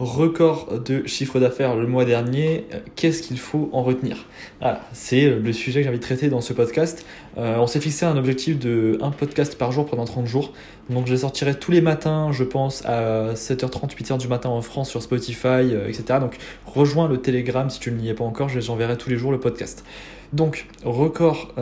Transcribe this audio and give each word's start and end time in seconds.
record 0.00 0.80
de 0.80 1.06
chiffre 1.06 1.38
d'affaires 1.40 1.76
le 1.76 1.86
mois 1.86 2.06
dernier, 2.06 2.66
euh, 2.72 2.78
qu'est-ce 2.96 3.22
qu'il 3.22 3.38
faut 3.38 3.68
en 3.74 3.82
retenir? 3.82 4.24
Voilà, 4.58 4.80
c'est 4.94 5.28
le 5.28 5.52
sujet 5.52 5.80
que 5.80 5.84
j'ai 5.84 5.88
envie 5.90 5.98
de 5.98 6.02
traiter 6.02 6.30
dans 6.30 6.40
ce 6.40 6.54
podcast. 6.54 7.04
Euh, 7.36 7.58
on 7.58 7.66
s'est 7.66 7.80
fixé 7.80 8.06
un 8.06 8.16
objectif 8.16 8.58
de 8.58 8.98
un 9.02 9.10
podcast 9.10 9.58
par 9.58 9.72
jour 9.72 9.84
pendant 9.84 10.06
30 10.06 10.26
jours. 10.26 10.54
Donc 10.88 11.06
je 11.06 11.12
les 11.12 11.18
sortirai 11.18 11.54
tous 11.54 11.70
les 11.70 11.82
matins, 11.82 12.32
je 12.32 12.44
pense, 12.44 12.82
à 12.86 13.34
7h30, 13.34 13.94
8h 13.94 14.16
du 14.16 14.26
matin 14.26 14.48
en 14.48 14.62
France 14.62 14.88
sur 14.88 15.02
Spotify, 15.02 15.46
euh, 15.46 15.86
etc. 15.86 16.18
Donc 16.18 16.38
rejoins 16.64 17.06
le 17.06 17.18
Telegram 17.18 17.68
si 17.68 17.78
tu 17.78 17.92
ne 17.92 17.98
l'y 17.98 18.08
es 18.08 18.14
pas 18.14 18.24
encore, 18.24 18.48
j'enverrai 18.48 18.96
tous 18.96 19.10
les 19.10 19.16
jours 19.16 19.32
le 19.32 19.38
podcast. 19.38 19.84
Donc, 20.32 20.68
record 20.84 21.52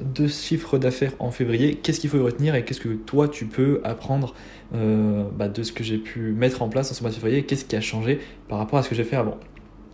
de 0.00 0.26
chiffre 0.26 0.78
d'affaires 0.78 1.12
en 1.20 1.30
février, 1.30 1.76
qu'est-ce 1.76 2.00
qu'il 2.00 2.10
faut 2.10 2.16
y 2.16 2.22
retenir 2.22 2.56
et 2.56 2.64
qu'est-ce 2.64 2.80
que 2.80 2.88
toi 2.88 3.28
tu 3.28 3.44
peux 3.44 3.80
apprendre 3.84 4.34
bah, 4.72 5.48
de 5.48 5.62
ce 5.62 5.72
que 5.72 5.84
j'ai 5.84 5.98
pu 5.98 6.32
mettre 6.32 6.62
en 6.62 6.68
place 6.68 6.90
en 6.90 6.94
ce 6.94 7.02
mois 7.02 7.10
de 7.10 7.14
février 7.14 7.44
qu'est-ce 7.44 7.64
qui 7.64 7.76
a 7.76 7.80
changé 7.80 8.20
par 8.48 8.58
rapport 8.58 8.78
à 8.78 8.82
ce 8.82 8.88
que 8.88 8.94
j'ai 8.94 9.04
fait 9.04 9.16
avant. 9.16 9.38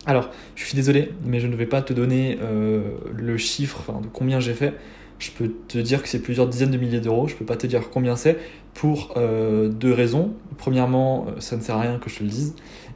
Alors, 0.07 0.31
je 0.55 0.65
suis 0.65 0.75
désolé, 0.75 1.11
mais 1.23 1.39
je 1.39 1.47
ne 1.47 1.55
vais 1.55 1.67
pas 1.67 1.81
te 1.81 1.93
donner 1.93 2.39
euh, 2.41 2.81
le 3.15 3.37
chiffre 3.37 3.91
de 4.01 4.07
combien 4.11 4.39
j'ai 4.39 4.53
fait. 4.53 4.73
Je 5.19 5.29
peux 5.29 5.51
te 5.67 5.77
dire 5.77 6.01
que 6.01 6.09
c'est 6.09 6.21
plusieurs 6.21 6.47
dizaines 6.47 6.71
de 6.71 6.77
milliers 6.77 6.99
d'euros. 6.99 7.27
Je 7.27 7.35
ne 7.35 7.39
peux 7.39 7.45
pas 7.45 7.55
te 7.55 7.67
dire 7.67 7.91
combien 7.91 8.15
c'est 8.15 8.39
pour 8.73 9.13
euh, 9.17 9.69
deux 9.69 9.93
raisons. 9.93 10.33
Premièrement, 10.57 11.27
euh, 11.27 11.39
ça 11.39 11.55
ne 11.55 11.61
sert 11.61 11.75
à 11.75 11.81
rien 11.81 11.99
que 11.99 12.09
je 12.09 12.17
te 12.17 12.23
le 12.23 12.29
dise. 12.29 12.55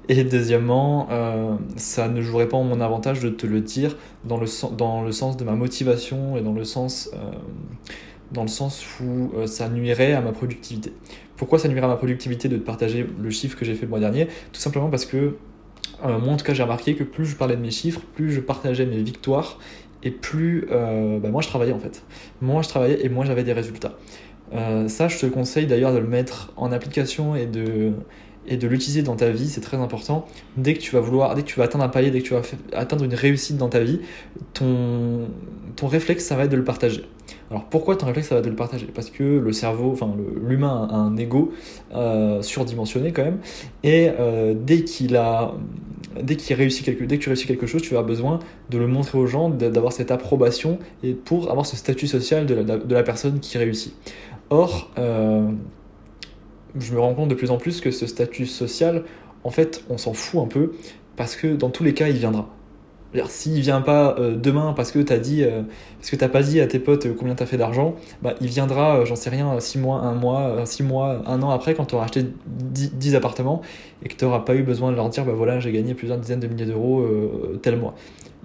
Et 0.09 0.23
deuxièmement, 0.23 1.08
ça 1.78 2.08
ne 2.08 2.22
jouerait 2.22 2.48
pas 2.48 2.58
en 2.58 2.64
mon 2.64 2.80
avantage 2.80 3.22
de 3.22 3.30
te 3.30 3.48
le 3.48 3.59
dire 3.59 3.98
dans 4.23 4.38
le, 4.38 4.45
dans 4.78 5.02
le 5.02 5.12
sens 5.12 5.36
de 5.36 5.44
ma 5.44 5.53
motivation 5.53 6.38
et 6.38 6.42
dans 6.42 6.53
le 6.53 6.64
sens, 6.64 7.09
dans 8.32 8.44
le 8.44 8.48
sens 8.48 8.84
où 9.02 9.32
ça 9.46 9.70
nuirait 9.70 10.14
à 10.14 10.22
ma 10.22 10.32
productivité. 10.32 10.94
Pourquoi 11.38 11.60
ça 11.60 11.68
nuirait 11.68 11.86
à 11.86 11.90
ma 11.90 11.98
productivité 11.98 12.48
de 12.48 12.58
partager 12.58 13.06
le 13.22 13.30
chiffre 13.30 13.58
que 13.58 13.66
j'ai 13.66 13.76
fait 13.76 13.84
le 13.84 13.90
mois 13.90 14.00
dernier? 14.00 14.28
Tout 14.52 14.60
simplement 14.60 14.90
parce 14.90 15.06
que 15.06 15.36
euh, 16.04 16.20
moi 16.20 16.34
en 16.34 16.38
tout 16.38 16.46
cas 16.46 16.54
j'ai 16.54 16.64
remarqué 16.64 16.96
que 16.96 17.04
plus 17.04 17.26
je 17.26 17.36
parlais 17.36 17.56
de 17.56 17.62
mes 17.62 17.72
chiffres, 17.72 18.02
plus 18.16 18.32
je 18.32 18.40
partageais 18.40 18.86
mes 18.86 19.02
victoires 19.02 19.59
et 20.04 20.12
plus 20.12 20.67
euh, 20.72 21.20
bah, 21.20 21.30
moi 21.30 21.42
je 21.42 21.48
travaillais 21.48 21.73
en 21.73 21.80
fait. 21.80 22.04
Moi 22.42 22.62
je 22.62 22.70
travaillais 22.70 23.06
et 23.06 23.09
moi 23.09 23.26
j'avais 23.26 23.44
des 23.44 23.54
résultats. 23.54 23.98
Euh, 24.54 24.88
ça 24.88 25.08
je 25.08 25.20
te 25.20 25.26
conseille 25.26 25.67
d'ailleurs 25.67 25.94
de 25.94 26.00
le 26.00 26.08
mettre 26.08 26.54
en 26.56 26.72
application 26.72 27.36
et 27.36 27.45
de, 27.45 27.94
et 28.48 28.58
de 28.58 28.68
l'utiliser 28.68 29.02
dans 29.02 29.16
ta 29.16 29.30
vie, 29.30 29.48
c'est 29.48 29.62
très 29.62 29.78
important. 29.78 30.26
Dès 30.58 30.74
que 30.74 30.80
tu 30.80 30.96
vas 30.96 31.02
vouloir, 31.02 31.36
dès 31.36 31.42
que 31.42 31.48
tu 31.48 31.60
vas 31.60 31.66
atteindre 31.66 31.84
un 31.84 31.90
palier, 31.90 32.12
dès 32.12 32.22
que 32.22 32.28
tu 32.28 32.34
vas 32.34 32.42
atteindre 32.74 33.04
une 33.04 33.14
réussite 33.14 33.58
dans 33.58 33.70
ta 33.70 33.80
vie, 33.80 34.00
ton, 34.54 35.28
ton 35.76 35.88
réflexe 35.88 36.26
ça 36.26 36.36
va 36.36 36.44
être 36.44 36.52
de 36.52 36.58
le 36.58 36.64
partager. 36.64 37.06
Alors 37.50 37.66
pourquoi 37.66 37.96
ton 37.96 38.06
réflexe 38.06 38.30
ça 38.30 38.36
va 38.36 38.42
de 38.42 38.50
le 38.50 38.56
partager? 38.56 38.88
Parce 38.88 39.10
que 39.10 39.23
le 39.23 39.54
cerveau, 39.54 39.92
enfin 39.92 40.14
l'humain 40.48 40.88
a 40.92 40.96
un 40.96 41.16
ego 41.18 41.54
euh, 41.94 42.42
surdimensionné 42.42 43.12
quand 43.12 43.23
même, 43.23 43.40
et 43.84 44.10
euh, 44.20 44.54
dès 44.56 44.84
qu'il 44.84 45.16
a, 45.16 45.54
dès 46.22 46.36
qu'il 46.36 46.56
réussit 46.56 46.86
quelque, 46.86 47.04
dès 47.04 47.18
que 47.18 47.23
tu 47.23 47.30
réussis 47.30 47.48
quelque 47.48 47.68
chose, 47.68 47.82
tu 47.82 47.98
as 47.98 48.04
besoin 48.04 48.40
de 48.70 48.78
le 48.78 48.88
montrer 48.88 49.18
aux 49.18 49.28
gens, 49.28 49.50
d'avoir 49.50 49.94
cette 49.94 50.12
approbation 50.12 50.80
et 51.04 51.14
pour 51.14 51.52
avoir 51.52 51.66
ce 51.66 51.76
statut 51.76 52.08
social 52.08 52.46
de 52.46 52.56
la, 52.56 52.78
de 52.78 52.94
la 52.94 53.04
personne 53.04 53.40
qui 53.40 53.58
réussit. 53.58 53.94
Or, 54.50 54.92
euh, 54.98 55.50
je 56.80 56.94
me 56.94 57.00
rends 57.00 57.14
compte 57.14 57.30
de 57.30 57.36
plus 57.36 57.52
en 57.52 57.58
plus 57.58 57.81
que 57.81 57.92
ce 57.92 58.08
statut 58.08 58.45
social, 58.45 59.04
en 59.44 59.52
fait, 59.52 59.84
on 59.90 59.98
s'en 59.98 60.14
fout 60.14 60.42
un 60.42 60.48
peu 60.48 60.73
parce 61.16 61.36
que 61.36 61.48
dans 61.56 61.70
tous 61.70 61.84
les 61.84 61.94
cas, 61.94 62.08
il 62.08 62.17
viendra. 62.17 62.50
S'il 63.27 63.59
vient 63.61 63.81
pas 63.81 64.16
euh, 64.19 64.35
demain 64.35 64.73
parce 64.73 64.91
que 64.91 64.99
t'as 64.99 65.17
dit, 65.17 65.44
euh, 65.44 65.61
parce 65.99 66.09
que 66.09 66.16
t'as 66.16 66.30
pas 66.30 66.44
dit 66.44 66.59
à 66.59 66.67
tes 66.67 66.80
potes 66.80 67.05
euh, 67.05 67.16
combien 67.17 67.35
t'as 67.35 67.45
fait 67.45 67.58
d'argent, 67.58 67.95
bah 68.21 68.33
il 68.41 68.47
viendra, 68.47 69.05
j'en 69.05 69.16
sais 69.16 69.30
rien, 69.30 69.59
6 69.59 69.80
mois, 69.80 69.99
un 69.99 70.13
mois, 70.13 70.66
6 70.66 70.83
mois, 70.83 71.21
un 71.25 71.41
an 71.41 71.49
après 71.49 71.73
quand 71.75 71.86
tu 71.86 71.95
auras 71.95 72.05
acheté 72.05 72.25
10, 72.45 73.16
appartements 73.16 73.61
et 74.03 74.09
que 74.09 74.16
tu 74.16 74.25
n'auras 74.25 74.39
pas 74.39 74.55
eu 74.55 74.63
besoin 74.63 74.91
de 74.91 74.95
leur 74.95 75.09
dire 75.09 75.25
bah 75.25 75.33
voilà 75.33 75.59
j'ai 75.59 75.71
gagné 75.71 75.93
plusieurs 75.93 76.17
dizaines 76.17 76.39
de 76.39 76.47
milliers 76.47 76.66
d'euros 76.66 77.05
tel 77.61 77.77
mois. 77.77 77.95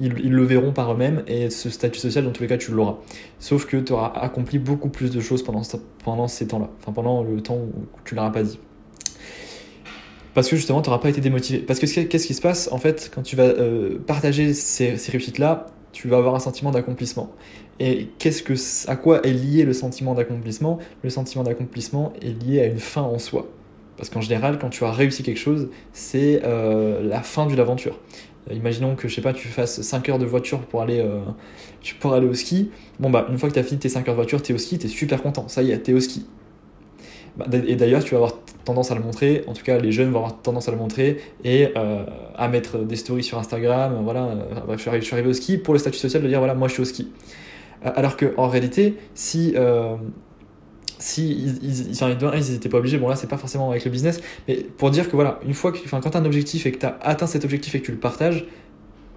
Ils, 0.02 0.14
ils, 0.24 0.32
le 0.32 0.44
verront 0.44 0.72
par 0.72 0.92
eux-mêmes 0.92 1.22
et 1.26 1.50
ce 1.50 1.68
statut 1.68 1.98
social 1.98 2.24
dans 2.24 2.30
tous 2.30 2.42
les 2.42 2.48
cas 2.48 2.56
tu 2.56 2.70
l'auras. 2.70 2.96
Sauf 3.38 3.66
que 3.66 3.76
tu 3.76 3.92
auras 3.92 4.12
accompli 4.14 4.59
beaucoup 4.59 4.88
plus 4.88 5.10
de 5.10 5.20
choses 5.20 5.42
pendant, 5.42 5.62
pendant 6.04 6.28
ces 6.28 6.47
temps-là, 6.47 6.70
enfin 6.80 6.92
pendant 6.92 7.22
le 7.22 7.42
temps 7.42 7.56
où 7.56 7.72
tu 8.04 8.14
l'auras 8.14 8.30
pas 8.30 8.42
dit 8.42 8.59
parce 10.34 10.48
que 10.48 10.56
justement, 10.56 10.80
tu 10.82 10.88
n'auras 10.88 11.00
pas 11.00 11.08
été 11.08 11.20
démotivé. 11.20 11.58
Parce 11.60 11.78
que 11.80 11.86
qu'est-ce 11.86 12.26
qui 12.26 12.34
se 12.34 12.41
passe 12.41 12.68
en 12.72 12.78
fait 12.78 13.10
quand 13.14 13.22
tu 13.22 13.36
vas 13.36 13.44
euh, 13.44 13.98
partager 14.06 14.54
ces, 14.54 14.94
réussites-là 15.10 15.66
Tu 15.92 16.08
vas 16.08 16.18
avoir 16.18 16.34
un 16.34 16.41
sentiment 16.41 16.70
d'accomplissement. 16.70 17.32
Et 17.80 18.08
qu'est-ce 18.18 18.42
que, 18.42 18.54
à 18.88 18.96
quoi 18.96 19.22
est 19.26 19.32
lié 19.32 19.64
le 19.64 19.72
sentiment 19.72 20.14
d'accomplissement? 20.14 20.78
Le 21.02 21.10
sentiment 21.10 21.42
d'accomplissement 21.42 22.12
est 22.22 22.42
lié 22.44 22.60
à 22.60 22.66
une 22.66 22.78
fin 22.78 23.02
en 23.02 23.18
soi. 23.18 23.48
Parce 23.96 24.08
qu'en 24.08 24.20
général, 24.20 24.58
quand 24.58 24.70
tu 24.70 24.84
as 24.84 24.92
réussi 24.92 25.22
quelque 25.22 25.41
chose, 25.41 25.68
c'est 25.92 26.42
euh, 26.44 27.02
la 27.02 27.22
fin 27.22 27.47
d'une 27.47 27.60
aventure. 27.60 27.98
Euh, 28.50 28.54
imaginons 28.54 28.94
que 28.94 29.08
je 29.08 29.14
sais 29.14 29.22
pas, 29.22 29.32
tu 29.32 29.48
fasses 29.48 29.80
5 29.82 30.08
heures 30.10 30.18
de 30.18 30.26
voiture 30.26 30.60
pour 30.60 30.82
aller, 30.82 31.04
pour 31.98 32.14
aller 32.14 32.26
au 32.26 32.34
ski. 32.34 32.70
Bon 32.98 33.10
bah 33.10 33.26
une 33.30 33.38
fois 33.38 33.48
que 33.48 33.54
tu 33.54 33.60
as 33.60 33.64
fini 33.64 33.80
tes 33.80 33.88
5 33.88 34.08
heures 34.08 34.14
de 34.14 34.20
voiture, 34.20 34.42
tu 34.42 34.52
es 34.52 34.54
au 34.54 34.58
ski, 34.58 34.78
tu 34.78 34.86
es 34.86 34.91
super 34.91 35.22
content. 35.22 35.48
Ça 35.48 35.62
y 35.62 35.72
est, 35.72 35.82
tu 35.82 35.91
es 35.91 35.94
au 35.94 36.00
ski. 36.00 36.26
Bah, 37.41 37.59
et 37.67 37.77
d'ailleurs, 37.77 38.05
tu 38.05 38.11
vas 38.11 38.19
avoir 38.19 38.34
tendance 38.65 38.91
à 38.91 38.95
le 38.95 39.01
montrer, 39.01 39.43
en 39.47 39.55
tout 39.55 39.65
cas 39.65 39.78
les 39.78 39.91
jeunes 39.91 40.11
vont 40.11 40.19
avoir 40.19 40.43
tendance 40.43 40.69
à 40.69 40.73
le 40.73 40.77
montrer 40.77 41.19
et 41.45 41.69
euh, 41.77 42.05
à 42.37 42.49
mettre 42.49 42.78
des 42.78 42.97
stories 42.97 43.25
sur 43.25 43.39
Instagram, 43.39 43.99
voilà, 44.05 44.25
euh, 44.25 44.43
bref, 44.67 44.77
je 44.78 45.01
suis, 45.01 45.15
arrivé, 45.15 45.28
au 45.28 45.33
ski 45.33 45.56
pour 45.56 45.73
le 45.73 45.81
statut 45.81 45.99
social 45.99 46.23
de 46.23 46.28
dire 46.28 46.39
voilà, 46.39 46.55
moi 46.55 46.69
je 46.69 46.75
suis 46.75 46.83
au 46.83 46.84
ski. 46.84 47.11
Euh, 47.87 47.91
alors 47.97 48.19
qu'en 48.19 48.49
réalité, 48.49 48.97
si 49.15 49.55
si 50.99 51.31
ils, 51.31 51.89
ils, 51.93 52.55
étaient 52.55 52.69
pas 52.69 52.77
obligés, 52.77 52.99
bon 52.99 53.09
là 53.09 53.17
c'est 53.17 53.27
pas 53.27 53.39
forcément 53.39 53.71
avec 53.71 53.87
le 53.87 53.91
business, 53.91 54.21
mais 54.47 54.57
pour 54.57 54.91
dire 54.91 55.09
que 55.09 55.17
voilà, 55.17 55.41
une 55.47 55.55
fois 55.55 55.72
que, 55.72 55.78
enfin, 55.78 56.01
quand 56.01 56.15
un 56.15 56.27
objectif 56.27 56.67
et 56.67 56.72
que 56.72 56.78
tu 56.78 56.84
as 56.84 56.99
atteint 57.01 57.27
cet 57.27 57.45
objectif 57.45 57.75
et 57.75 57.81
que 57.81 57.87
tu 57.87 57.93
le 57.93 57.99
partages, 57.99 58.45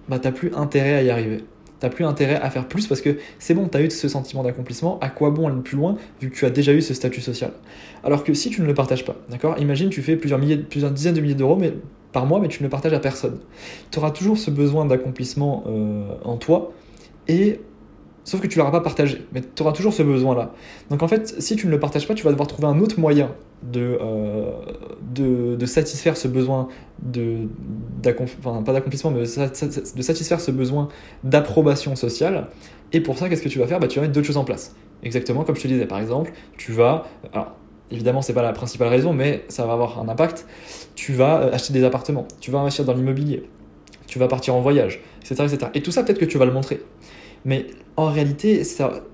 bah 0.08 0.18
t'as 0.18 0.32
plus 0.32 0.54
intérêt 0.54 0.94
à 0.94 1.02
y 1.02 1.10
arriver 1.10 1.44
t'as 1.80 1.88
plus 1.88 2.04
intérêt 2.04 2.36
à 2.36 2.50
faire 2.50 2.66
plus 2.66 2.86
parce 2.86 3.00
que 3.00 3.18
c'est 3.38 3.54
bon, 3.54 3.68
tu 3.68 3.76
as 3.76 3.82
eu 3.82 3.90
ce 3.90 4.08
sentiment 4.08 4.42
d'accomplissement, 4.42 4.98
à 5.00 5.08
quoi 5.08 5.30
bon 5.30 5.48
aller 5.48 5.60
plus 5.60 5.76
loin 5.76 5.96
vu 6.20 6.30
que 6.30 6.36
tu 6.36 6.44
as 6.44 6.50
déjà 6.50 6.72
eu 6.72 6.82
ce 6.82 6.94
statut 6.94 7.20
social? 7.20 7.52
Alors 8.02 8.24
que 8.24 8.34
si 8.34 8.50
tu 8.50 8.60
ne 8.60 8.66
le 8.66 8.74
partages 8.74 9.04
pas, 9.04 9.16
d'accord? 9.28 9.58
Imagine 9.58 9.90
tu 9.90 10.02
fais 10.02 10.16
plusieurs, 10.16 10.38
milliers, 10.38 10.56
plusieurs 10.56 10.90
dizaines 10.90 11.14
de 11.14 11.20
milliers 11.20 11.34
d'euros 11.34 11.56
mais, 11.56 11.74
par 12.12 12.26
mois, 12.26 12.40
mais 12.40 12.48
tu 12.48 12.62
ne 12.62 12.66
le 12.66 12.70
partages 12.70 12.92
à 12.92 13.00
personne. 13.00 13.38
Tu 13.90 13.98
auras 13.98 14.10
toujours 14.10 14.38
ce 14.38 14.50
besoin 14.50 14.84
d'accomplissement 14.84 15.64
euh, 15.66 16.14
en 16.24 16.36
toi 16.36 16.72
et 17.28 17.60
Sauf 18.24 18.40
que 18.40 18.46
tu 18.46 18.58
l'auras 18.58 18.70
pas 18.70 18.80
partagé, 18.80 19.26
mais 19.32 19.42
tu 19.42 19.62
auras 19.62 19.72
toujours 19.72 19.92
ce 19.92 20.02
besoin-là. 20.02 20.52
Donc 20.90 21.02
en 21.02 21.08
fait, 21.08 21.34
si 21.40 21.56
tu 21.56 21.66
ne 21.66 21.70
le 21.70 21.78
partages 21.78 22.08
pas, 22.08 22.14
tu 22.14 22.24
vas 22.24 22.30
devoir 22.30 22.48
trouver 22.48 22.68
un 22.68 22.80
autre 22.80 22.98
moyen 22.98 23.32
de, 23.62 23.98
euh, 24.00 25.56
de, 25.56 25.66
satisfaire 25.66 26.16
ce 26.16 26.26
besoin 26.26 26.68
de, 27.02 27.48
enfin, 28.20 28.62
pas 28.62 28.72
d'accomplissement, 28.72 29.10
mais 29.10 29.20
de 29.20 30.02
satisfaire 30.02 30.40
ce 30.40 30.50
besoin 30.50 30.88
d'approbation 31.22 31.96
sociale. 31.96 32.48
Et 32.92 33.00
pour 33.00 33.18
ça, 33.18 33.28
qu'est-ce 33.28 33.42
que 33.42 33.48
tu 33.48 33.58
vas 33.58 33.66
faire? 33.66 33.78
Bah, 33.78 33.88
Tu 33.88 33.96
vas 33.96 34.02
mettre 34.02 34.14
d'autres 34.14 34.26
choses 34.26 34.36
en 34.36 34.44
place. 34.44 34.74
Exactement 35.02 35.44
comme 35.44 35.56
je 35.56 35.62
te 35.62 35.68
disais, 35.68 35.86
par 35.86 35.98
exemple, 35.98 36.32
tu 36.56 36.72
vas... 36.72 37.04
Alors, 37.32 37.52
évidemment, 37.90 38.22
c'est 38.22 38.32
pas 38.32 38.42
la 38.42 38.52
principale 38.52 38.88
raison, 38.88 39.12
mais 39.12 39.44
ça 39.48 39.66
va 39.66 39.74
avoir 39.74 39.98
un 40.00 40.08
impact. 40.08 40.46
Tu 40.94 41.12
vas 41.12 41.42
euh, 41.42 41.52
acheter 41.52 41.72
des 41.74 41.84
appartements, 41.84 42.26
tu 42.40 42.50
vas 42.50 42.60
investir 42.60 42.84
dans 42.86 42.94
l'immobilier, 42.94 43.44
tu 44.06 44.18
vas 44.18 44.28
partir 44.28 44.54
en 44.54 44.60
voyage, 44.60 45.02
etc. 45.20 45.44
etc. 45.44 45.70
Et 45.74 45.82
tout 45.82 45.90
ça, 45.90 46.02
peut-être 46.02 46.18
que 46.18 46.24
tu 46.24 46.38
vas 46.38 46.46
le 46.46 46.52
montrer. 46.52 46.80
Mais 47.44 47.66
en 47.96 48.06
réalité, 48.06 48.64
ça, 48.64 49.04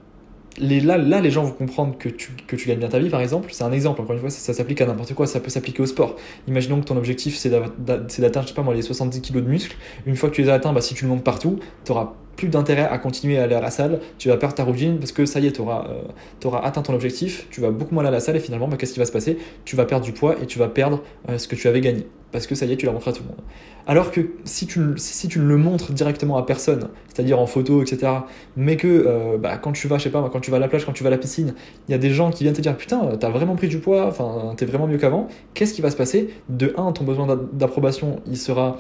les, 0.59 0.81
là, 0.81 0.99
là, 0.99 1.21
les 1.21 1.31
gens 1.31 1.45
vont 1.45 1.53
comprendre 1.53 1.97
que 1.99 2.09
tu, 2.09 2.33
que 2.47 2.57
tu 2.57 2.69
gagnes 2.69 2.79
bien 2.79 2.89
ta 2.89 2.99
vie, 2.99 3.09
par 3.09 3.21
exemple. 3.21 3.51
C'est 3.53 3.65
un 3.65 3.73
exemple, 3.73 4.01
encore 4.01 4.15
une 4.15 4.21
fois, 4.21 4.31
ça, 4.31 4.53
s'applique 4.53 4.81
à 4.81 4.87
n'importe 4.87 5.15
quoi. 5.15 5.27
Ça 5.27 5.41
peut 5.41 5.51
s'appliquer 5.51 5.83
au 5.83 5.87
sport. 5.87 6.17
Imaginons 6.49 6.81
que 6.81 6.87
ton 6.87 6.97
objectif, 6.97 7.37
c'est 7.37 7.51
d'atteindre, 7.51 8.43
je 8.43 8.49
sais 8.49 8.55
pas 8.55 8.63
moi, 8.63 8.75
les 8.75 8.83
70 8.83 9.23
kg 9.23 9.37
de 9.37 9.49
muscles. 9.49 9.77
Une 10.07 10.17
fois 10.17 10.31
que 10.31 10.35
tu 10.35 10.43
les 10.43 10.49
as 10.49 10.55
atteints, 10.55 10.73
bah, 10.73 10.81
si 10.81 10.95
tu 10.95 11.05
le 11.05 11.11
montes 11.11 11.25
partout, 11.25 11.59
tu 11.85 11.93
auras 11.93 12.15
d'intérêt 12.49 12.89
à 12.91 12.99
continuer 12.99 13.39
à 13.39 13.45
aller 13.45 13.55
à 13.55 13.61
la 13.61 13.71
salle. 13.71 14.01
Tu 14.19 14.29
vas 14.29 14.37
perdre 14.37 14.55
ta 14.55 14.65
routine 14.65 14.99
parce 14.99 15.13
que 15.13 15.27
ça 15.27 15.41
y 15.41 15.47
est, 15.47 15.53
tu 15.53 15.61
auras, 15.61 15.87
euh, 15.89 16.59
atteint 16.63 16.83
ton 16.83 16.95
objectif. 16.95 17.47
Tu 17.51 17.61
vas 17.61 17.71
beaucoup 17.71 17.95
moins 17.95 18.03
aller 18.03 18.09
à 18.09 18.13
la 18.13 18.21
salle 18.21 18.37
et 18.37 18.41
finalement, 18.41 18.69
bah, 18.69 18.77
qu'est-ce 18.77 18.93
qui 18.93 18.99
va 18.99 19.07
se 19.07 19.13
passer? 19.13 19.39
Tu 19.65 19.77
vas 19.77 19.85
perdre 19.85 20.05
du 20.05 20.13
poids 20.13 20.37
et 20.43 20.47
tu 20.47 20.59
vas 20.59 20.69
perdre 20.69 21.03
euh, 21.29 21.39
ce 21.39 21.49
que 21.49 21.57
tu 21.57 21.69
avais 21.69 21.81
gagné 21.81 22.07
parce 22.33 22.47
que 22.47 22.55
ça 22.55 22.67
y 22.67 22.73
est, 22.73 22.77
tu 22.77 22.87
l'as 22.87 22.93
montré 22.93 23.11
à 23.11 23.13
tout 23.13 23.23
le 23.23 23.29
monde. 23.29 23.41
Alors 23.87 24.11
que 24.11 24.21
si 24.45 24.67
tu, 24.67 24.81
si 24.97 25.29
tu 25.29 25.39
ne 25.39 25.45
le 25.45 25.57
montres 25.57 25.93
directement 25.93 26.37
à 26.37 26.47
personne, 26.47 26.89
c'est-à-dire 27.09 27.41
en 27.41 27.47
photo, 27.47 27.83
etc., 27.83 28.13
mais 28.57 28.77
que 28.77 28.87
euh, 28.87 29.39
bah, 29.39 29.59
quand 29.59 29.73
tu 29.73 29.89
vas, 29.89 29.99
je 29.99 30.05
sais 30.05 30.11
pas, 30.11 30.29
quand 30.33 30.41
tu 30.41 30.51
vas 30.51 30.59
à 30.59 30.61
la 30.61 30.69
plage, 30.69 30.85
quand 30.85 30.93
tu 30.93 31.03
vas 31.03 31.09
à 31.09 31.11
la 31.11 31.19
piscine, 31.19 31.55
il 31.89 31.93
y 31.93 31.95
a 31.95 31.99
des 31.99 32.11
gens 32.11 32.31
qui 32.31 32.45
viennent 32.45 32.55
te 32.55 32.61
dire 32.61 32.77
putain, 32.77 33.17
t'as 33.19 33.31
vraiment 33.31 33.57
pris 33.57 33.69
du 33.69 33.79
poids, 33.79 34.07
enfin, 34.07 34.55
t'es 34.57 34.67
vraiment 34.67 34.87
mieux 34.87 34.99
qu'avant, 34.99 35.29
qu'est-ce 35.55 35.75
qui 35.75 35.83
va 35.83 35.91
se 35.91 35.97
passer? 35.97 36.31
De 36.49 36.73
un, 36.77 36.93
ton 36.93 37.05
besoin 37.05 37.27
d'approbation, 37.53 38.21
il 38.27 38.37
sera. 38.37 38.79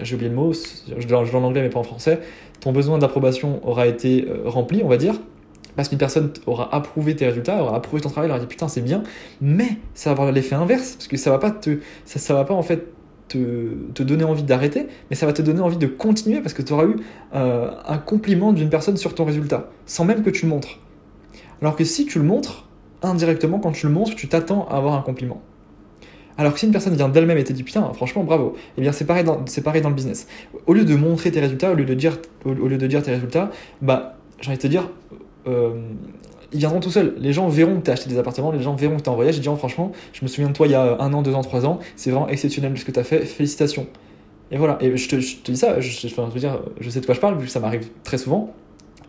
J'ai 0.00 0.14
oublié 0.14 0.30
le 0.30 0.36
mot, 0.36 0.52
je 0.52 1.06
l'ai 1.06 1.14
en 1.14 1.44
anglais 1.44 1.62
mais 1.62 1.70
pas 1.70 1.78
en 1.78 1.84
français. 1.84 2.20
Ton 2.60 2.72
besoin 2.72 2.98
d'approbation 2.98 3.60
aura 3.66 3.86
été 3.86 4.26
euh, 4.28 4.42
rempli, 4.48 4.82
on 4.82 4.88
va 4.88 4.96
dire, 4.96 5.14
parce 5.76 5.88
qu'une 5.88 5.98
personne 5.98 6.32
aura 6.46 6.74
approuvé 6.74 7.14
tes 7.16 7.26
résultats, 7.26 7.62
aura 7.62 7.76
approuvé 7.76 8.02
ton 8.02 8.08
travail, 8.08 8.30
aura 8.30 8.38
dit 8.38 8.46
putain 8.46 8.68
c'est 8.68 8.80
bien, 8.80 9.02
mais 9.40 9.78
ça 9.94 10.10
va 10.10 10.12
avoir 10.12 10.32
l'effet 10.32 10.54
inverse, 10.54 10.94
parce 10.94 11.08
que 11.08 11.16
ça 11.16 11.30
va 11.30 11.38
pas 11.38 11.50
te, 11.50 11.78
ça, 12.04 12.18
ça 12.18 12.34
va 12.34 12.44
pas 12.44 12.54
en 12.54 12.62
fait 12.62 12.88
te, 13.28 13.90
te 13.94 14.02
donner 14.02 14.24
envie 14.24 14.42
d'arrêter, 14.42 14.86
mais 15.10 15.16
ça 15.16 15.26
va 15.26 15.32
te 15.32 15.42
donner 15.42 15.60
envie 15.60 15.76
de 15.76 15.86
continuer 15.86 16.40
parce 16.40 16.54
que 16.54 16.62
tu 16.62 16.72
auras 16.72 16.86
eu 16.86 16.96
euh, 17.34 17.70
un 17.86 17.98
compliment 17.98 18.52
d'une 18.52 18.70
personne 18.70 18.96
sur 18.96 19.14
ton 19.14 19.24
résultat, 19.24 19.70
sans 19.86 20.04
même 20.04 20.22
que 20.22 20.30
tu 20.30 20.46
le 20.46 20.50
montres. 20.50 20.78
Alors 21.60 21.76
que 21.76 21.84
si 21.84 22.06
tu 22.06 22.18
le 22.18 22.24
montres, 22.24 22.68
indirectement 23.02 23.58
quand 23.58 23.72
tu 23.72 23.86
le 23.86 23.92
montres, 23.92 24.14
tu 24.14 24.28
t'attends 24.28 24.66
à 24.68 24.76
avoir 24.76 24.94
un 24.94 25.02
compliment. 25.02 25.40
Alors 26.36 26.52
que 26.52 26.58
si 26.58 26.66
une 26.66 26.72
personne 26.72 26.94
vient 26.94 27.08
d'elle-même 27.08 27.38
et 27.38 27.44
te 27.44 27.52
dit 27.52 27.62
putain, 27.62 27.92
franchement, 27.92 28.24
bravo, 28.24 28.56
eh 28.76 28.80
bien 28.80 28.92
c'est 28.92 29.04
pareil, 29.04 29.24
dans, 29.24 29.44
pareil 29.62 29.82
dans 29.82 29.88
le 29.88 29.94
business. 29.94 30.26
Au 30.66 30.72
lieu 30.72 30.84
de 30.84 30.94
montrer 30.96 31.30
tes 31.30 31.40
résultats, 31.40 31.70
au 31.70 31.74
lieu 31.74 31.84
de 31.84 31.94
dire, 31.94 32.18
au, 32.44 32.52
lieu 32.52 32.76
de 32.76 32.86
dire 32.86 33.02
tes 33.02 33.12
résultats, 33.12 33.50
bah, 33.82 34.16
j'ai 34.40 34.48
envie 34.48 34.56
de 34.56 34.62
te 34.62 34.66
dire, 34.66 34.90
euh, 35.46 35.74
ils 36.52 36.58
viendront 36.58 36.80
tout 36.80 36.90
seuls. 36.90 37.14
Les 37.18 37.32
gens 37.32 37.48
verront 37.48 37.78
que 37.78 37.84
tu 37.84 37.90
as 37.90 37.94
acheté 37.94 38.10
des 38.10 38.18
appartements, 38.18 38.50
les 38.50 38.62
gens 38.62 38.74
verront 38.74 38.96
que 38.96 39.02
tu 39.02 39.10
en 39.10 39.14
voyage, 39.14 39.36
ils 39.36 39.42
diront 39.42 39.56
franchement, 39.56 39.92
je 40.12 40.22
me 40.22 40.28
souviens 40.28 40.48
de 40.48 40.54
toi 40.54 40.66
il 40.66 40.72
y 40.72 40.76
a 40.76 41.00
un 41.00 41.12
an, 41.12 41.22
deux 41.22 41.34
ans, 41.34 41.42
trois 41.42 41.66
ans, 41.66 41.78
c'est 41.94 42.10
vraiment 42.10 42.28
exceptionnel 42.28 42.76
ce 42.76 42.84
que 42.84 42.90
tu 42.90 42.98
as 42.98 43.04
fait, 43.04 43.20
félicitations. 43.20 43.86
Et 44.50 44.58
voilà, 44.58 44.78
et 44.80 44.96
je 44.96 45.08
te, 45.08 45.16
dis 45.16 45.56
ça, 45.56 45.80
je, 45.80 46.08
je, 46.08 46.14
veux 46.14 46.40
dire, 46.40 46.60
je 46.80 46.90
sais 46.90 47.00
de 47.00 47.06
quoi 47.06 47.14
je 47.14 47.20
parle, 47.20 47.38
vu 47.38 47.46
que 47.46 47.50
ça 47.50 47.60
m'arrive 47.60 47.88
très 48.02 48.18
souvent. 48.18 48.54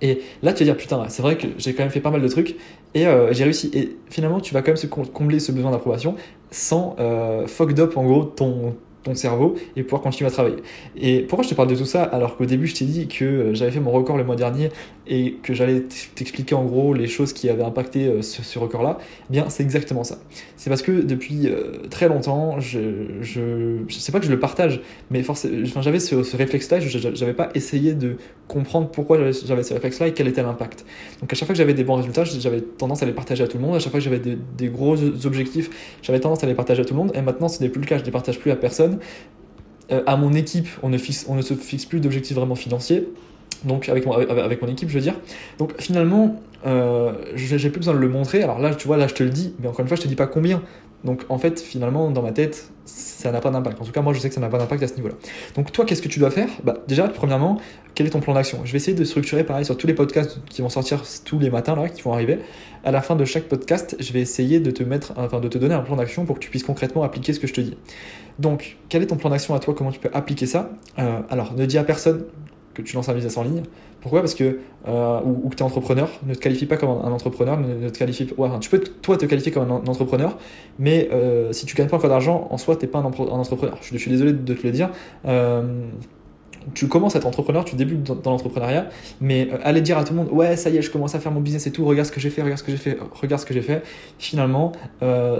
Et 0.02 0.22
là, 0.44 0.54
tu 0.54 0.64
vas 0.64 0.66
dire, 0.66 0.78
putain, 0.78 1.06
c'est 1.10 1.22
vrai 1.22 1.38
que 1.38 1.48
j'ai 1.58 1.74
quand 1.74 1.84
même 1.84 1.92
fait 1.92 2.02
pas 2.02 2.12
mal 2.12 2.22
de 2.22 2.28
trucs 2.28 2.56
et 2.94 3.08
euh, 3.08 3.34
j'ai 3.34 3.44
réussi. 3.44 3.72
Et 3.74 3.98
finalement, 4.10 4.40
tu 4.40 4.54
vas 4.54 4.62
quand 4.62 4.70
même 4.70 4.78
se 4.78 4.88
combler 4.88 5.40
ce 5.40 5.52
besoin 5.52 5.72
d'approbation 5.72 6.16
sans 6.52 6.96
euh, 7.00 7.48
fucked 7.48 7.80
up, 7.80 7.98
en 7.98 8.04
gros, 8.04 8.24
ton, 8.24 8.76
ton 9.06 9.16
cerveau 9.16 9.56
et 9.78 9.84
pouvoir 9.84 10.02
continuer 10.02 10.28
à 10.28 10.32
travailler. 10.32 10.58
Et 10.98 11.20
pourquoi 11.22 11.44
je 11.44 11.50
te 11.50 11.56
parle 11.56 11.70
de 11.70 11.76
tout 11.76 11.86
ça 11.86 12.04
alors 12.04 12.36
qu'au 12.36 12.46
début 12.46 12.68
je 12.68 12.76
t'ai 12.76 12.86
dit 12.86 13.08
que 13.08 13.24
euh, 13.24 13.54
j'avais 13.54 13.72
fait 13.72 13.80
mon 13.80 13.92
record 13.92 14.18
le 14.18 14.24
mois 14.24 14.36
dernier 14.36 14.70
et 15.08 15.38
que 15.44 15.54
j'allais 15.54 15.84
t'expliquer 16.16 16.56
en 16.56 16.66
gros 16.66 16.94
les 16.94 17.08
choses 17.08 17.32
qui 17.32 17.48
avaient 17.48 17.64
impacté 17.64 18.08
euh, 18.08 18.22
ce, 18.24 18.58
record-là? 18.58 18.98
Eh 19.30 19.34
Bien, 19.34 19.46
c'est 19.50 19.62
exactement 19.62 20.04
ça. 20.04 20.18
C'est 20.58 20.70
parce 20.70 20.82
que 20.82 20.92
depuis 20.92 21.48
euh, 21.48 21.74
très 21.92 22.08
longtemps, 22.08 22.60
je, 22.60 22.80
je, 23.22 23.78
sais 23.90 24.12
pas 24.12 24.20
que 24.20 24.26
je 24.26 24.32
le 24.32 24.40
partage, 24.40 24.82
mais 25.12 25.24
enfin, 25.28 25.34
j'avais 25.82 26.00
ce, 26.00 26.16
réflexe-là, 26.36 26.80
je 26.80 27.08
n'avais 27.08 27.34
pas 27.34 27.50
essayé 27.54 27.94
de 27.94 28.16
comprendre 28.48 28.90
pourquoi 28.90 29.18
j'avais 29.18 29.34
ce 29.64 29.74
réflexe-là 29.74 30.08
et 30.08 30.14
quel 30.14 30.28
était 30.28 30.42
l'impact. 30.42 30.86
Donc 31.22 31.32
à 31.32 31.36
chaque 31.36 31.48
fois 31.48 31.54
que 31.54 31.58
j'avais 31.58 31.76
des 31.76 31.84
bons 31.84 31.96
résultats, 31.96 32.24
j'avais 32.24 32.62
tendance 32.62 33.04
à 33.04 33.06
les 33.06 33.12
partager 33.12 33.44
à 33.44 33.48
tout 33.48 33.58
le 33.58 33.64
monde. 33.64 33.76
À 33.76 33.80
chaque 33.80 33.92
fois 33.92 34.00
que 34.00 34.04
j'avais 34.04 34.20
des, 34.20 34.38
des 34.58 34.68
gros 34.70 34.96
objectifs, 35.26 35.70
j'avais 36.02 36.20
tendance 36.20 36.44
à 36.44 36.48
les 36.48 36.56
partager 36.56 36.82
à 36.82 36.86
tout 36.86 36.96
le 36.96 37.00
monde. 37.00 37.12
Et 37.14 37.22
maintenant, 37.22 37.48
ce 37.48 37.62
n'est 37.62 37.70
plus 37.70 37.82
le 37.82 37.88
cas, 37.88 37.98
je 37.98 38.02
ne 38.02 38.06
les 38.08 38.12
partage 38.12 38.40
plus 38.40 38.50
à 38.50 38.56
personne 38.56 38.95
euh, 39.92 40.02
à 40.08 40.18
mon 40.18 40.34
équipe, 40.34 40.68
on 40.84 40.90
ne, 40.90 40.98
se 40.98 41.54
fixe 41.54 41.86
plus 41.86 42.00
d'objectifs 42.00 42.36
vraiment 42.36 42.56
financiers. 42.56 43.08
Donc 43.64 43.90
avec 43.90 44.06
mon, 44.06 44.14
avec 44.14 44.62
mon 44.62 44.68
équipe, 44.68 44.90
je 44.90 44.96
veux 44.96 45.02
dire. 45.02 45.16
Donc 45.58 45.80
finalement, 45.80 46.42
euh, 46.66 47.14
j'ai 47.36 47.70
plus 47.70 47.80
besoin 47.80 47.94
de 47.94 48.00
le 48.00 48.10
montrer. 48.10 48.44
Alors 48.44 48.60
là, 48.60 48.74
tu 48.76 48.88
vois, 48.88 48.98
là, 48.98 49.08
je 49.08 49.14
te 49.14 49.24
le 49.24 49.30
dis, 49.30 49.54
mais 49.60 49.68
encore 49.68 49.82
une 49.82 49.88
fois, 49.88 49.98
je 49.98 50.02
te 50.02 50.08
dis 50.08 50.16
pas 50.16 50.28
combien. 50.28 50.62
Donc 51.06 51.22
en 51.30 51.38
fait, 51.38 51.62
finalement, 51.62 52.10
dans 52.10 52.22
ma 52.22 52.32
tête, 52.32 52.72
ça 52.86 53.32
n'a 53.32 53.40
pas 53.40 53.52
d'impact. 53.52 53.82
En 53.82 53.86
tout 53.86 53.92
cas, 53.92 54.02
moi, 54.02 54.14
je 54.14 54.20
sais 54.20 54.28
que 54.30 54.36
ça 54.36 54.42
n'a 54.42 54.50
pas 54.50 54.58
d'impact 54.58 54.84
à 54.84 54.88
ce 54.88 54.96
niveau-là. 54.96 55.16
Donc 55.56 55.72
toi, 55.72 55.86
qu'est-ce 55.86 56.02
que 56.02 56.08
tu 56.08 56.20
dois 56.20 56.32
faire? 56.32 56.50
Bah, 56.64 56.76
Déjà, 56.88 57.08
premièrement, 57.08 57.60
quel 57.94 58.08
est 58.08 58.10
ton 58.10 58.20
plan 58.20 58.34
d'action? 58.34 58.60
Je 58.66 58.72
vais 58.72 58.78
essayer 58.78 58.98
de 58.98 59.04
structurer 59.04 59.44
pareil 59.44 59.66
sur 59.66 59.78
tous 59.78 59.88
les 59.88 59.94
podcasts 59.94 60.40
qui 60.50 60.62
vont 60.62 60.70
sortir 60.70 61.04
tous 61.24 61.40
les 61.40 61.50
matins, 61.50 61.76
là, 61.76 61.90
qui 61.90 62.02
vont 62.02 62.14
arriver. 62.14 62.40
À 62.84 62.92
la 62.92 63.02
fin 63.02 63.16
de 63.16 63.26
chaque 63.26 63.46
podcast, 63.46 63.96
je 64.00 64.14
vais 64.14 64.22
essayer 64.22 64.60
de 64.60 64.70
te 64.72 64.84
mettre, 64.84 65.14
enfin, 65.16 65.40
de 65.40 65.48
te 65.48 65.58
donner 65.58 65.74
un 65.74 65.82
plan 65.82 65.96
d'action 65.96 66.26
pour 66.26 66.36
que 66.36 66.42
tu 66.42 66.50
puisses 66.50 66.64
concrètement 66.64 67.04
appliquer 67.04 67.34
ce 67.34 67.40
que 67.40 67.48
je 67.48 67.54
te 67.54 67.62
dis. 67.62 67.76
Donc, 68.38 68.78
quel 68.90 69.02
est 69.02 69.08
ton 69.08 69.16
plan 69.16 69.30
d'action 69.30 69.56
à 69.56 69.60
toi? 69.60 69.74
Comment 69.74 69.92
tu 69.92 70.00
peux 70.00 70.10
appliquer 70.14 70.46
ça? 70.46 70.72
Euh, 71.00 71.22
Alors, 71.30 71.54
ne 71.54 71.66
dis 71.66 71.78
à 71.78 71.84
personne 71.84 72.26
que 72.76 72.82
tu 72.82 72.96
lances 72.96 73.10
un 73.10 73.14
business 73.14 73.38
en 73.38 73.44
ligne. 73.44 73.64
Pourquoi? 74.02 74.20
Parce 74.20 74.36
que, 74.36 74.60
euh, 74.88 75.20
ou, 75.24 75.50
que 75.50 75.56
tu 75.56 75.64
es 75.64 75.66
entrepreneur, 75.66 76.10
ne 76.28 76.36
te 76.36 76.40
qualifie 76.40 76.68
pas 76.68 76.78
comme 76.78 76.90
un, 76.90 77.12
entrepreneur, 77.12 77.58
ne, 77.58 77.90
te 77.90 77.98
qualifie 77.98 78.28
ouais, 78.38 78.50
tu 78.60 78.70
peux 78.70 78.80
toi 78.80 79.18
te 79.18 79.26
qualifier 79.26 79.52
comme 79.52 79.72
un, 79.72 79.88
entrepreneur, 79.88 80.38
mais 80.78 81.10
euh, 81.12 81.52
si 81.54 81.66
tu 81.66 81.76
gagnes 81.76 81.88
pas 81.88 81.98
encore 81.98 82.10
d'argent, 82.10 82.48
en 82.52 82.58
soi, 82.58 82.76
tu 82.76 82.86
n'es 82.86 82.92
pas 82.92 83.00
un, 83.00 83.06
entrepreneur. 83.06 83.78
Je, 83.82 83.98
suis 83.98 84.12
désolé 84.12 84.34
de 84.34 84.54
te 84.54 84.68
le 84.68 84.72
dire. 84.72 84.92
Euh, 85.26 85.88
tu 86.74 86.88
commences 86.88 87.16
à 87.16 87.20
être 87.20 87.28
entrepreneur, 87.28 87.64
tu 87.64 87.76
débutes 87.76 88.04
dans, 88.04 88.32
l'entrepreneuriat, 88.32 88.90
mais 89.22 89.50
aller 89.64 89.82
dire 89.82 89.98
à 90.00 90.04
tout 90.04 90.14
le 90.14 90.20
monde 90.20 90.32
ouais 90.32 90.56
ça 90.58 90.72
y 90.72 90.78
est 90.78 90.82
je 90.82 90.90
commence 90.90 91.14
à 91.14 91.20
faire 91.20 91.32
mon 91.32 91.40
business 91.40 91.68
et 91.68 91.72
tout, 91.72 91.86
regarde 91.86 92.08
ce 92.08 92.12
que 92.12 92.20
j'ai 92.20 92.32
fait, 92.32 92.42
regarde 92.42 92.58
ce 92.58 92.64
que 92.64 92.72
j'ai 92.72 92.78
fait, 92.78 92.98
regarde 93.22 93.40
ce 93.40 93.46
que 93.46 93.54
j'ai 93.54 93.62
fait. 93.62 93.84
Finalement, 94.18 94.72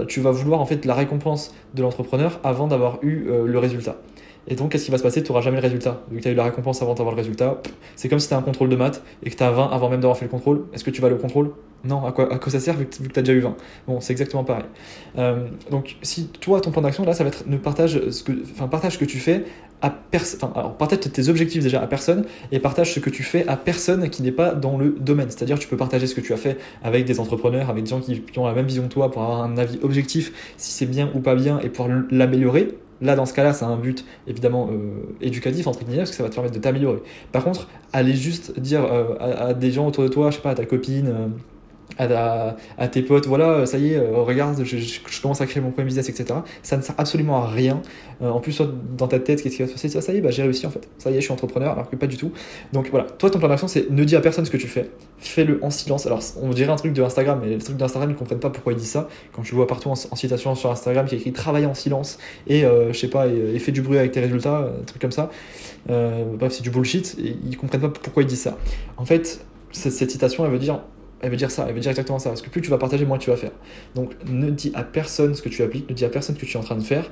tu 0.08 0.20
vas 0.20 0.30
vouloir 0.30 0.60
en 0.60 0.66
fait 0.66 0.84
la 0.84 0.94
récompense 0.94 1.52
de 1.74 1.82
l'entrepreneur 1.82 2.40
avant 2.44 2.68
d'avoir 2.68 2.98
eu 3.02 3.26
le 3.44 3.58
résultat. 3.58 3.96
Et 4.48 4.54
donc, 4.54 4.72
qu'est-ce 4.72 4.84
qui 4.84 4.90
va 4.90 4.98
se 4.98 5.02
passer? 5.02 5.22
Tu 5.22 5.30
n'auras 5.30 5.42
jamais 5.42 5.56
le 5.56 5.62
résultat. 5.62 6.02
Vu 6.10 6.18
que 6.18 6.22
tu 6.22 6.28
as 6.28 6.30
eu 6.30 6.34
la 6.34 6.44
récompense 6.44 6.82
avant 6.82 6.94
d'avoir 6.94 7.14
le 7.14 7.20
résultat, 7.20 7.60
c'est 7.96 8.08
comme 8.08 8.20
si 8.20 8.28
tu 8.28 8.34
as 8.34 8.36
un 8.36 8.42
contrôle 8.42 8.68
de 8.68 8.76
maths 8.76 9.02
et 9.22 9.30
que 9.30 9.36
tu 9.36 9.42
as 9.42 9.50
20 9.50 9.70
avant 9.70 9.88
même 9.90 10.00
d'avoir 10.00 10.16
fait 10.16 10.24
le 10.24 10.30
contrôle. 10.30 10.64
Est-ce 10.72 10.84
que 10.84 10.90
tu 10.90 11.00
vas 11.00 11.08
le 11.08 11.16
contrôle? 11.16 11.50
Non, 11.84 12.04
à 12.04 12.12
quoi, 12.12 12.32
à 12.32 12.38
quoi 12.38 12.50
ça 12.50 12.58
sert 12.58 12.76
vu 12.76 12.86
que, 12.86 12.96
tu 12.96 13.18
as 13.18 13.22
déjà 13.22 13.32
eu 13.32 13.40
20 13.40 13.56
Bon, 13.86 14.00
c'est 14.00 14.12
exactement 14.12 14.44
pareil. 14.44 14.64
Euh, 15.18 15.46
donc, 15.70 15.96
si 16.02 16.28
toi, 16.28 16.60
ton 16.60 16.70
plan 16.70 16.82
d'action, 16.82 17.04
là, 17.04 17.12
ça 17.12 17.24
va 17.24 17.28
être 17.28 17.44
ne 17.46 17.56
partage 17.56 18.10
ce 18.10 18.22
que, 18.22 18.32
enfin, 18.52 18.66
partage 18.66 18.94
ce 18.94 18.98
que 18.98 19.04
tu 19.04 19.18
fais 19.18 19.44
à 19.82 19.90
personne. 19.90 20.50
Alors, 20.54 20.76
partage 20.76 21.00
tes 21.00 21.28
objectifs 21.28 21.62
déjà 21.62 21.82
à 21.82 21.86
personne 21.86 22.24
et 22.50 22.58
partage 22.58 22.94
ce 22.94 23.00
que 23.00 23.10
tu 23.10 23.22
fais 23.22 23.46
à 23.46 23.56
personne 23.56 24.08
qui 24.10 24.22
n'est 24.22 24.32
pas 24.32 24.54
dans 24.54 24.78
le 24.78 24.96
domaine. 24.98 25.28
C'est-à-dire, 25.28 25.58
tu 25.58 25.68
peux 25.68 25.76
partager 25.76 26.06
ce 26.06 26.14
que 26.14 26.20
tu 26.20 26.32
as 26.32 26.38
fait 26.38 26.56
avec 26.82 27.04
des 27.04 27.20
entrepreneurs, 27.20 27.68
avec 27.70 27.84
des 27.84 27.90
gens 27.90 28.00
qui, 28.00 28.20
qui 28.20 28.38
ont 28.38 28.46
la 28.46 28.54
même 28.54 28.66
vision 28.66 28.84
que 28.84 28.92
toi 28.92 29.10
pour 29.10 29.22
avoir 29.22 29.42
un 29.42 29.56
avis 29.58 29.78
objectif 29.82 30.54
si 30.56 30.72
c'est 30.72 30.86
bien 30.86 31.10
ou 31.14 31.20
pas 31.20 31.34
bien 31.34 31.60
et 31.60 31.68
pouvoir 31.68 31.96
l'améliorer 32.10 32.76
Là, 33.00 33.14
dans 33.14 33.26
ce 33.26 33.34
cas-là, 33.34 33.52
c'est 33.52 33.64
un 33.64 33.76
but 33.76 34.04
évidemment 34.26 34.68
euh, 34.70 35.14
éducatif, 35.20 35.66
entre 35.66 35.80
guillemets, 35.80 35.98
parce 35.98 36.10
que 36.10 36.16
ça 36.16 36.22
va 36.22 36.28
te 36.28 36.34
permettre 36.34 36.54
de 36.54 36.60
t'améliorer. 36.60 37.02
Par 37.32 37.44
contre, 37.44 37.68
aller 37.92 38.14
juste 38.14 38.58
dire 38.58 38.84
euh, 38.84 39.14
à, 39.20 39.54
des 39.54 39.70
gens 39.70 39.86
autour 39.86 40.04
de 40.04 40.08
toi, 40.08 40.30
je 40.30 40.36
sais 40.36 40.42
pas, 40.42 40.50
à 40.50 40.54
ta 40.54 40.64
copine, 40.64 41.32
à, 41.98 42.88
tes 42.88 43.02
potes, 43.02 43.26
voilà, 43.26 43.64
ça 43.66 43.78
y 43.78 43.92
est, 43.92 43.96
euh, 43.96 44.16
regarde, 44.16 44.62
je, 44.64 45.20
commence 45.22 45.40
à 45.40 45.46
créer 45.46 45.62
mon 45.62 45.70
premier 45.70 45.86
business, 45.86 46.08
etc. 46.08 46.40
Ça 46.62 46.76
ne 46.76 46.82
sert 46.82 46.94
absolument 46.98 47.42
à 47.42 47.46
rien. 47.46 47.80
Euh, 48.22 48.28
en 48.28 48.40
plus, 48.40 48.60
dans 48.96 49.08
ta 49.08 49.18
tête, 49.18 49.42
qu'est-ce 49.42 49.56
qui 49.56 49.62
va 49.62 49.68
se 49.68 49.72
passer? 49.72 49.88
Ça, 49.88 50.12
y 50.12 50.18
est, 50.18 50.20
bah, 50.20 50.30
j'ai 50.30 50.42
réussi 50.42 50.66
en 50.66 50.70
fait. 50.70 50.88
Ça 50.98 51.10
y 51.10 51.14
est, 51.14 51.16
je 51.16 51.24
suis 51.24 51.32
entrepreneur, 51.32 51.72
alors 51.72 51.88
que 51.88 51.96
pas 51.96 52.06
du 52.06 52.16
tout. 52.16 52.32
Donc 52.72 52.88
voilà, 52.90 53.06
toi, 53.06 53.30
ton 53.30 53.38
plan 53.38 53.48
d'action, 53.48 53.68
c'est 53.68 53.90
ne 53.90 54.04
dis 54.04 54.16
à 54.16 54.20
personne 54.20 54.44
ce 54.44 54.50
que 54.50 54.56
tu 54.56 54.68
fais. 54.68 54.90
Fais-le 55.18 55.58
en 55.62 55.70
silence. 55.70 56.06
Alors, 56.06 56.20
on 56.42 56.50
dirait 56.50 56.72
un 56.72 56.76
truc 56.76 56.92
de 56.92 57.02
Instagram, 57.02 57.40
mais 57.42 57.48
les 57.48 57.58
trucs 57.58 57.76
d'Instagram, 57.76 58.10
ils 58.10 58.16
comprennent 58.16 58.40
pas 58.40 58.50
pourquoi 58.50 58.72
ils 58.72 58.78
disent 58.78 58.90
ça. 58.90 59.08
Quand 59.32 59.42
tu 59.42 59.54
vois 59.54 59.66
partout 59.66 59.88
en, 59.88 59.94
citation 59.94 60.54
sur 60.54 60.70
Instagram 60.70 61.06
qui 61.06 61.16
écrit 61.16 61.32
travaille 61.32 61.66
en 61.66 61.74
silence 61.74 62.18
et, 62.46 62.64
euh, 62.64 62.92
je 62.92 62.98
sais 62.98 63.08
pas, 63.08 63.26
et, 63.26 63.58
fais 63.58 63.72
du 63.72 63.82
bruit 63.82 63.98
avec 63.98 64.12
tes 64.12 64.20
résultats, 64.20 64.70
un 64.80 64.84
truc 64.84 65.00
comme 65.00 65.12
ça. 65.12 65.30
bref, 65.88 66.52
c'est 66.52 66.62
du 66.62 66.70
bullshit. 66.70 67.16
Et 67.18 67.36
ils 67.48 67.56
comprennent 67.56 67.80
pas 67.80 67.88
pourquoi 67.88 68.22
ils 68.22 68.26
disent 68.26 68.42
ça. 68.42 68.58
En 68.96 69.04
fait, 69.04 69.40
cette 69.72 70.10
citation, 70.10 70.44
elle 70.44 70.52
veut 70.52 70.58
dire 70.58 70.80
elle 71.20 71.30
veut 71.30 71.36
dire 71.36 71.50
ça, 71.50 71.64
elle 71.68 71.74
veut 71.74 71.80
dire 71.80 71.90
exactement 71.90 72.18
ça. 72.18 72.30
Parce 72.30 72.42
que 72.42 72.50
plus 72.50 72.60
tu 72.60 72.70
vas 72.70 72.78
partager, 72.78 73.06
moins 73.06 73.18
tu 73.18 73.30
vas 73.30 73.36
faire. 73.36 73.52
Donc 73.94 74.12
ne 74.28 74.50
dis 74.50 74.72
à 74.74 74.82
personne 74.82 75.34
ce 75.34 75.42
que 75.42 75.48
tu 75.48 75.62
appliques, 75.62 75.88
ne 75.88 75.94
dis 75.94 76.04
à 76.04 76.08
personne 76.08 76.36
ce 76.36 76.40
que 76.40 76.46
tu 76.46 76.56
es 76.56 76.60
en 76.60 76.62
train 76.62 76.76
de 76.76 76.82
faire. 76.82 77.10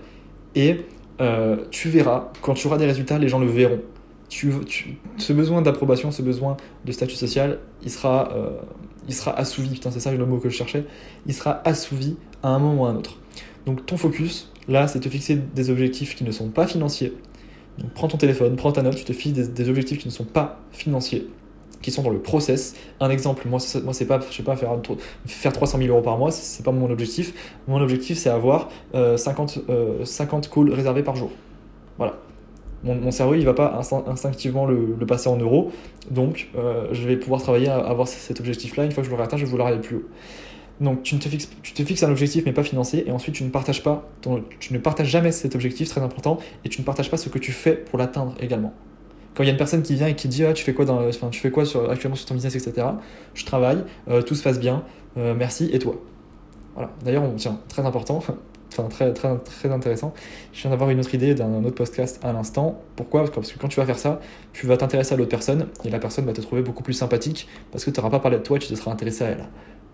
Et 0.54 0.80
euh, 1.20 1.56
tu 1.70 1.88
verras, 1.88 2.30
quand 2.42 2.54
tu 2.54 2.66
auras 2.66 2.76
des 2.76 2.86
résultats, 2.86 3.18
les 3.18 3.28
gens 3.28 3.38
le 3.38 3.46
verront. 3.46 3.80
Tu, 4.28 4.52
ce 5.16 5.32
besoin 5.32 5.62
d'approbation, 5.62 6.10
ce 6.10 6.22
besoin 6.22 6.56
de 6.84 6.92
statut 6.92 7.14
social, 7.14 7.60
il 7.82 7.90
sera, 7.90 8.32
euh, 8.34 8.50
il 9.06 9.14
sera 9.14 9.32
assouvi. 9.38 9.68
Putain, 9.70 9.90
c'est 9.90 10.00
ça 10.00 10.12
le 10.12 10.26
mot 10.26 10.38
que 10.38 10.48
je 10.48 10.56
cherchais. 10.56 10.84
Il 11.26 11.34
sera 11.34 11.62
assouvi 11.64 12.16
à 12.42 12.48
un 12.48 12.58
moment 12.58 12.82
ou 12.82 12.86
à 12.86 12.90
un 12.90 12.96
autre. 12.96 13.18
Donc 13.64 13.86
ton 13.86 13.96
focus, 13.96 14.52
là, 14.68 14.88
c'est 14.88 15.00
te 15.00 15.08
fixer 15.08 15.36
des 15.36 15.70
objectifs 15.70 16.16
qui 16.16 16.24
ne 16.24 16.32
sont 16.32 16.48
pas 16.48 16.66
financiers. 16.66 17.14
Donc 17.78 17.92
prends 17.92 18.08
ton 18.08 18.18
téléphone, 18.18 18.56
prends 18.56 18.72
ta 18.72 18.82
note, 18.82 18.96
tu 18.96 19.04
te 19.04 19.12
fixes 19.12 19.48
des 19.48 19.68
objectifs 19.68 19.98
qui 19.98 20.08
ne 20.08 20.12
sont 20.12 20.24
pas 20.24 20.60
financiers 20.72 21.28
qui 21.84 21.90
sont 21.90 22.02
dans 22.02 22.10
le 22.10 22.18
process. 22.18 22.74
Un 22.98 23.10
exemple, 23.10 23.46
moi, 23.46 23.60
moi 23.84 23.92
c'est 23.92 24.06
pas, 24.06 24.18
je 24.30 24.34
sais 24.34 24.42
pas, 24.42 24.56
faire, 24.56 24.74
faire 25.26 25.52
300 25.52 25.78
000 25.78 25.90
euros 25.90 26.00
par 26.00 26.16
mois, 26.16 26.30
c'est 26.30 26.64
pas 26.64 26.72
mon 26.72 26.90
objectif. 26.90 27.34
Mon 27.68 27.80
objectif, 27.80 28.16
c'est 28.16 28.30
avoir 28.30 28.70
50, 28.94 29.64
euh, 29.68 30.04
50 30.04 30.46
euh, 30.46 30.54
calls 30.54 30.72
réservés 30.72 31.02
par 31.02 31.14
jour. 31.14 31.30
Voilà. 31.98 32.14
Mon, 32.84 33.10
cerveau, 33.10 33.34
il 33.34 33.44
va 33.46 33.54
pas 33.54 33.80
instinctivement 34.06 34.66
le, 34.66 34.96
passer 35.06 35.28
en 35.28 35.38
euros, 35.38 35.72
donc 36.10 36.50
euh, 36.54 36.88
je 36.92 37.08
vais 37.08 37.16
pouvoir 37.16 37.40
travailler 37.40 37.68
à 37.68 37.78
avoir 37.78 38.06
cet 38.08 38.40
objectif-là. 38.40 38.84
Une 38.84 38.92
fois 38.92 39.02
que 39.02 39.06
je 39.06 39.10
l'aurai 39.10 39.24
atteint, 39.24 39.38
je 39.38 39.44
vais 39.44 39.50
vouloir 39.50 39.68
aller 39.68 39.80
plus 39.80 39.96
haut. 39.96 40.04
Donc 40.80 41.02
tu, 41.02 41.16
te 41.18 41.28
fixes, 41.28 41.48
tu 41.62 41.72
te 41.72 41.82
fixes 41.82 42.02
un 42.02 42.10
objectif 42.10 42.44
mais 42.44 42.52
pas 42.52 42.64
financier 42.64 43.08
et 43.08 43.12
ensuite 43.12 43.34
tu 43.34 43.44
ne 43.44 43.48
partages 43.48 43.82
pas, 43.82 44.10
tu 44.58 44.72
ne 44.74 44.78
partages 44.78 45.08
jamais 45.08 45.32
cet 45.32 45.54
objectif 45.54 45.88
très 45.88 46.02
important 46.02 46.38
et 46.64 46.68
tu 46.68 46.80
ne 46.80 46.84
partages 46.84 47.10
pas 47.10 47.16
ce 47.16 47.28
que 47.28 47.38
tu 47.38 47.52
fais 47.52 47.74
pour 47.74 47.98
l'atteindre 47.98 48.34
également 48.40 48.74
quand 49.34 49.42
il 49.42 49.46
y 49.46 49.48
a 49.48 49.52
une 49.52 49.58
personne 49.58 49.82
qui 49.82 49.94
vient 49.94 50.06
et 50.06 50.14
qui 50.14 50.28
dit 50.28 50.44
ah, 50.44 50.52
tu 50.52 50.64
fais 50.64 50.74
quoi, 50.74 50.84
dans, 50.84 51.06
enfin, 51.06 51.28
tu 51.30 51.40
fais 51.40 51.64
sur, 51.64 51.90
actuellement 51.90 52.16
sur 52.16 52.26
ton 52.26 52.34
business, 52.34 52.54
etc. 52.54 52.86
Je 53.34 53.44
travaille, 53.44 53.84
euh, 54.08 54.22
tout 54.22 54.34
se 54.34 54.42
passe 54.42 54.58
bien, 54.58 54.84
euh, 55.16 55.34
merci, 55.36 55.70
et 55.72 55.78
toi? 55.78 55.94
Voilà. 56.74 56.90
D'ailleurs, 57.04 57.22
on 57.22 57.34
tient, 57.34 57.58
très 57.68 57.84
important, 57.84 58.16
enfin 58.78 58.88
très, 58.88 59.12
très, 59.12 59.36
très 59.38 59.70
intéressant. 59.70 60.12
Je 60.52 60.62
viens 60.62 60.70
d'avoir 60.70 60.90
une 60.90 60.98
autre 60.98 61.14
idée 61.14 61.34
d'un 61.34 61.62
autre 61.64 61.76
podcast 61.76 62.20
à 62.22 62.32
l'instant. 62.32 62.80
Pourquoi? 62.96 63.24
Parce 63.30 63.52
que 63.52 63.58
quand 63.58 63.68
tu 63.68 63.78
vas 63.78 63.86
faire 63.86 63.98
ça, 63.98 64.20
tu 64.52 64.66
vas 64.66 64.76
t'intéresser 64.76 65.14
à 65.14 65.16
l'autre 65.16 65.30
personne 65.30 65.68
et 65.84 65.90
la 65.90 65.98
personne 65.98 66.24
va 66.24 66.32
te 66.32 66.40
trouver 66.40 66.62
beaucoup 66.62 66.82
plus 66.82 66.94
sympathique 66.94 67.48
parce 67.70 67.84
que 67.84 67.90
tu 67.90 68.00
n'auras 68.00 68.10
pas 68.10 68.20
parlé 68.20 68.38
de 68.38 68.42
toi, 68.42 68.58
tu 68.58 68.68
te 68.68 68.74
seras 68.74 68.90
intéressé 68.90 69.24
à 69.24 69.28
elle. 69.28 69.44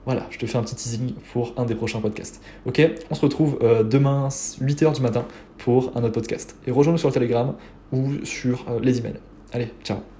Voilà, 0.06 0.26
je 0.30 0.38
te 0.38 0.46
fais 0.46 0.58
un 0.58 0.62
petit 0.62 0.74
teasing 0.74 1.12
pour 1.32 1.52
un 1.56 1.64
des 1.64 1.74
prochains 1.74 2.00
podcasts. 2.00 2.42
Ok 2.66 2.80
On 3.10 3.14
se 3.14 3.20
retrouve 3.20 3.58
euh, 3.62 3.82
demain 3.82 4.28
8h 4.28 4.94
du 4.94 5.02
matin 5.02 5.26
pour 5.58 5.92
un 5.96 6.02
autre 6.02 6.14
podcast. 6.14 6.56
Et 6.66 6.70
rejoins-nous 6.70 6.98
sur 6.98 7.08
le 7.08 7.14
Telegram 7.14 7.54
ou 7.92 8.24
sur 8.24 8.64
les 8.82 8.98
emails. 8.98 9.20
Allez, 9.52 9.72
ciao 9.84 10.19